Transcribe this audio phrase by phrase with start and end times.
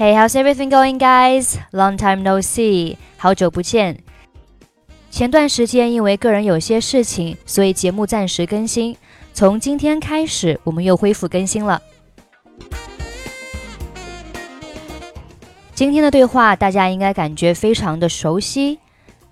[0.00, 1.58] Hey, how's everything going, guys?
[1.72, 3.98] Long time no see，好久不见。
[5.10, 8.96] 前段时间因为个人有些事情，所以节目暂时更新。
[9.34, 11.82] 从今天开始，我们又恢复更新了。
[15.74, 18.78] 今天的对话大家应该感觉非常的熟悉。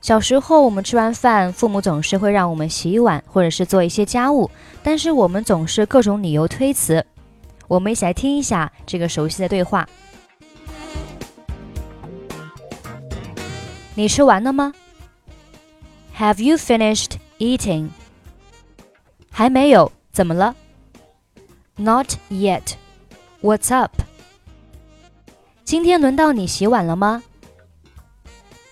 [0.00, 4.50] 小时候，我们吃完饭，父母总是会让我们洗碗或者是做一些家务，
[4.82, 7.06] 但是我们总是各种理由推辞。
[7.68, 9.88] 我们一起来听一下这个熟悉的对话。
[13.95, 14.73] 你吃完了吗？
[16.17, 17.89] Have you finished eating？
[19.29, 20.55] 还没有，怎么了？
[21.77, 22.73] Not yet.
[23.41, 24.01] What's up？
[25.63, 27.23] 今天轮到你洗碗了吗？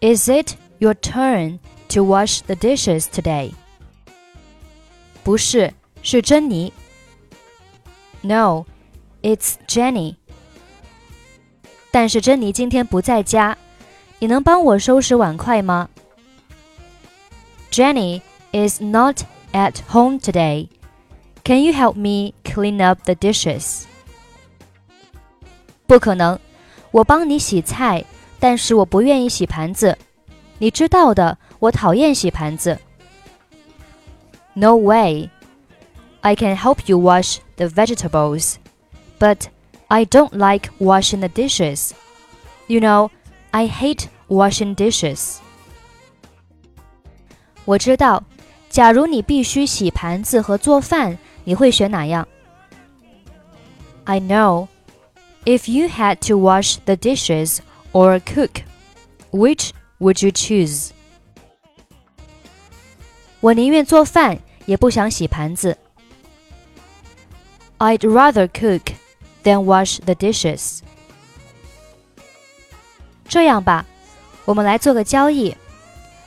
[0.00, 3.52] Is it your turn to wash the dishes today？
[5.22, 6.72] 不是，是珍妮。
[8.22, 8.64] No,
[9.22, 10.16] it's Jenny.
[11.90, 13.56] 但是珍妮今天不在家。
[14.18, 15.88] 你能帮我收拾碗筷吗？
[17.70, 18.22] Jenny
[18.52, 19.22] is not
[19.52, 20.68] at home today.
[21.44, 23.84] Can you help me clean up the dishes?
[25.86, 26.38] 不可能，
[26.90, 28.04] 我帮你洗菜，
[28.38, 29.98] 但是我不愿意洗盘子。
[30.58, 32.78] 你知道的，我讨厌洗盘子。
[34.54, 35.30] No way.
[36.20, 38.54] I can help you wash the vegetables,
[39.18, 39.48] but
[39.88, 41.90] I don't like washing the dishes.
[42.66, 43.10] You know,
[43.50, 45.36] I hate washing dishes.
[47.64, 48.22] 我知道，
[48.68, 52.26] 假如你必须洗盘子和做饭，你会选哪样？
[54.04, 54.68] I know.
[55.44, 57.58] If you had to wash the dishes
[57.92, 58.62] or cook,
[59.30, 60.90] which would you choose?
[63.40, 65.76] 我宁愿做饭，也不想洗盘子。
[67.78, 68.94] I'd rather cook
[69.42, 70.80] than wash the dishes.
[73.28, 73.84] 这样吧，
[74.44, 75.54] 我们来做个交易。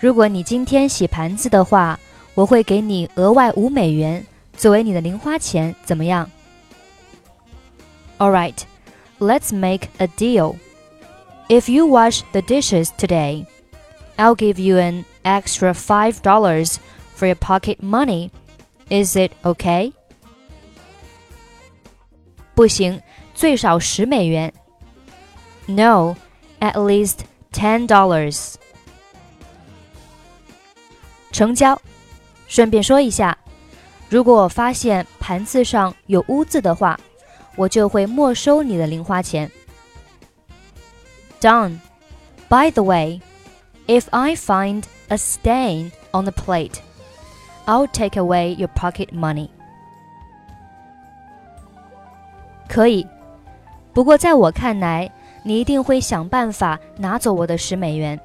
[0.00, 1.98] 如果你今天洗盘子的话，
[2.34, 4.24] 我会给你额外五美元
[4.56, 6.30] 作为你的零花钱，怎么样？
[8.18, 8.58] All right,
[9.18, 10.56] let's make a deal.
[11.48, 13.46] If you wash the dishes today,
[14.16, 16.76] I'll give you an extra five dollars
[17.14, 18.30] for your pocket money.
[18.88, 19.92] Is it okay?
[22.54, 23.00] 不行，
[23.34, 24.52] 最少十美元。
[25.66, 26.16] No
[26.60, 27.20] at least
[27.52, 28.54] ten dollars。
[31.32, 31.80] 成交。
[32.48, 33.36] 顺便说一下，
[34.08, 36.98] 如果我发现盘子上有污渍的话，
[37.56, 39.50] 我就会没收你的零花钱。
[41.40, 41.78] Done.
[42.48, 43.20] By the way,
[43.88, 46.76] if I find a stain on the plate,
[47.66, 49.48] I'll take away your pocket money.
[52.68, 53.04] 可以，
[53.92, 55.10] 不过在我看来。
[55.42, 58.20] 你一定会想办法拿走我的十美元。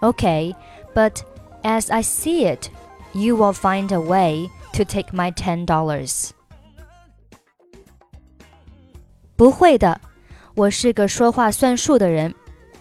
[0.00, 0.54] Okay,
[0.94, 1.22] but
[1.62, 2.68] as I see it,
[3.12, 6.30] you will find a way to take my ten dollars.
[9.36, 10.00] 不会的，
[10.54, 12.34] 我是个说话算数的人，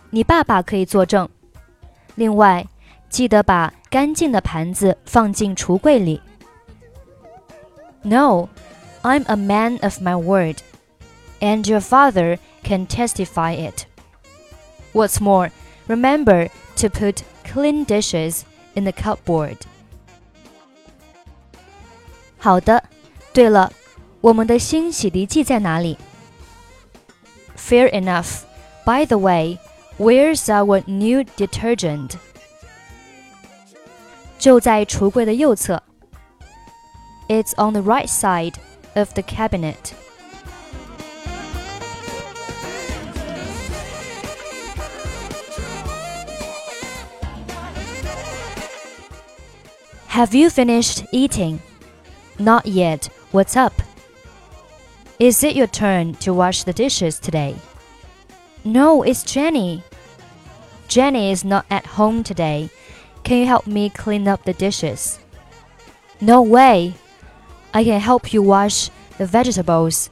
[0.10, 1.28] 你爸爸可以作证。
[2.16, 2.68] 另外，
[3.10, 6.22] 记得把干净的盘子放进橱柜里。
[8.02, 8.50] No,
[9.02, 10.58] I'm a man of my word,
[11.40, 13.86] and your father can testify it.
[14.94, 15.52] What's more,
[15.88, 18.44] remember to put clean dishes
[18.76, 19.58] in the cupboard.
[22.38, 22.84] 好的，
[23.34, 23.72] 对了，
[24.22, 25.98] 我们的新洗涤剂在哪里？
[27.58, 28.44] Fair enough.
[28.86, 29.60] By the way,
[29.98, 32.18] where's our new detergent?
[34.38, 35.82] 就在橱柜的右侧。
[37.30, 38.56] It's on the right side
[38.96, 39.94] of the cabinet.
[50.09, 51.61] Have you finished eating?
[52.39, 53.07] Not yet.
[53.31, 53.75] What's up?
[55.19, 57.55] Is it your turn to wash the dishes today?
[58.65, 59.85] No, it's Jenny.
[60.89, 62.71] Jenny is not at home today.
[63.23, 65.21] Can you help me clean up the dishes?
[66.23, 66.95] No way.
[67.75, 70.09] I can help you wash the vegetables,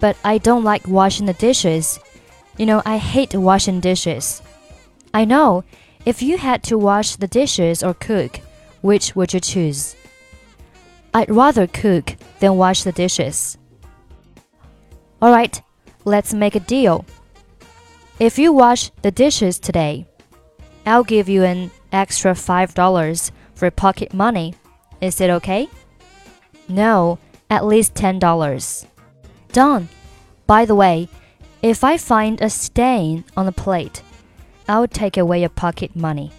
[0.00, 2.00] but I don't like washing the dishes.
[2.58, 4.42] You know, I hate washing dishes.
[5.14, 5.62] I know.
[6.04, 8.40] If you had to wash the dishes or cook,
[8.86, 9.96] which would you choose?
[11.12, 13.58] I'd rather cook than wash the dishes.
[15.20, 15.60] Alright,
[16.04, 17.04] let's make a deal.
[18.20, 20.06] If you wash the dishes today,
[20.86, 24.54] I'll give you an extra $5 for pocket money.
[25.00, 25.68] Is it okay?
[26.68, 27.18] No,
[27.50, 28.86] at least $10.
[29.52, 29.88] Done.
[30.46, 31.08] By the way,
[31.62, 34.02] If I find a stain on the plate,
[34.68, 36.30] I'll take away your pocket money.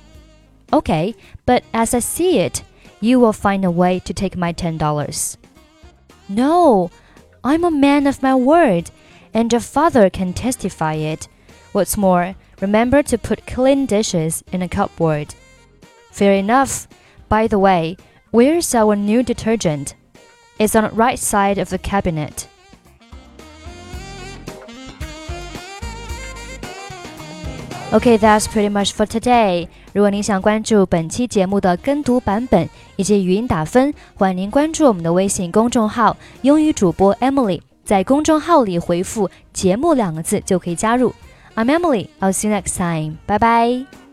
[0.73, 1.15] Okay,
[1.45, 2.63] but as I see it,
[2.99, 5.37] you will find a way to take my $10.
[6.29, 6.91] No,
[7.43, 8.91] I'm a man of my word,
[9.33, 11.27] and your father can testify it.
[11.71, 15.35] What's more, remember to put clean dishes in a cupboard.
[16.11, 16.87] Fair enough.
[17.29, 17.97] By the way,
[18.31, 19.95] where's our new detergent?
[20.59, 22.47] It's on the right side of the cabinet.
[27.89, 29.69] Okay, that's pretty much for today.
[29.93, 32.67] 如果您想关注本期节目的跟读版本
[32.97, 37.61] 以及语音打分，欢迎您关注我们的微信公众号“英语主播 Emily”。
[37.85, 41.13] 在公众号里回复“节目”两个字就可以加入。
[41.55, 42.09] I'm Emily.
[42.19, 43.19] I'll see you next time.
[43.25, 44.06] Bye bye.